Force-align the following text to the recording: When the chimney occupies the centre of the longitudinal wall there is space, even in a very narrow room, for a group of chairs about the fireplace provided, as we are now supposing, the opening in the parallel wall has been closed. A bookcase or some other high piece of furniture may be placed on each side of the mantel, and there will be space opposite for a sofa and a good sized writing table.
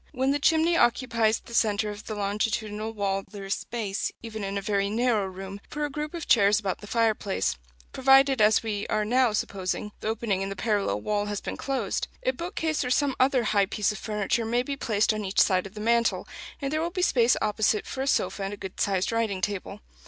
When 0.13 0.31
the 0.31 0.39
chimney 0.39 0.75
occupies 0.75 1.37
the 1.41 1.53
centre 1.53 1.91
of 1.91 2.07
the 2.07 2.15
longitudinal 2.15 2.91
wall 2.91 3.21
there 3.29 3.45
is 3.45 3.53
space, 3.53 4.11
even 4.23 4.43
in 4.43 4.57
a 4.57 4.59
very 4.61 4.89
narrow 4.89 5.27
room, 5.27 5.61
for 5.69 5.85
a 5.85 5.91
group 5.91 6.15
of 6.15 6.27
chairs 6.27 6.59
about 6.59 6.79
the 6.79 6.87
fireplace 6.87 7.55
provided, 7.93 8.41
as 8.41 8.63
we 8.63 8.87
are 8.87 9.05
now 9.05 9.31
supposing, 9.31 9.91
the 9.99 10.07
opening 10.07 10.41
in 10.41 10.49
the 10.49 10.55
parallel 10.55 11.01
wall 11.01 11.25
has 11.27 11.39
been 11.39 11.55
closed. 11.55 12.07
A 12.23 12.31
bookcase 12.31 12.83
or 12.83 12.89
some 12.89 13.15
other 13.19 13.43
high 13.43 13.67
piece 13.67 13.91
of 13.91 13.99
furniture 13.99 14.43
may 14.43 14.63
be 14.63 14.75
placed 14.75 15.13
on 15.13 15.23
each 15.23 15.39
side 15.39 15.67
of 15.67 15.75
the 15.75 15.79
mantel, 15.81 16.27
and 16.59 16.73
there 16.73 16.81
will 16.81 16.89
be 16.89 17.03
space 17.03 17.37
opposite 17.39 17.85
for 17.85 18.01
a 18.01 18.07
sofa 18.07 18.41
and 18.41 18.55
a 18.55 18.57
good 18.57 18.81
sized 18.81 19.11
writing 19.11 19.39
table. 19.39 19.81